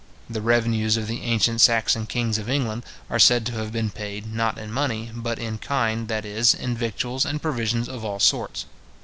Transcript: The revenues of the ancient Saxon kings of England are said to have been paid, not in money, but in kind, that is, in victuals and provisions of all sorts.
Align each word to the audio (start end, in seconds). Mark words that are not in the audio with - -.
The 0.27 0.41
revenues 0.41 0.97
of 0.97 1.05
the 1.05 1.21
ancient 1.21 1.61
Saxon 1.61 2.07
kings 2.07 2.39
of 2.39 2.49
England 2.49 2.81
are 3.07 3.19
said 3.19 3.45
to 3.45 3.51
have 3.51 3.71
been 3.71 3.91
paid, 3.91 4.33
not 4.33 4.57
in 4.57 4.71
money, 4.71 5.11
but 5.13 5.37
in 5.37 5.59
kind, 5.59 6.07
that 6.07 6.25
is, 6.25 6.55
in 6.55 6.75
victuals 6.75 7.23
and 7.23 7.39
provisions 7.39 7.87
of 7.87 8.03
all 8.03 8.19
sorts. 8.19 8.65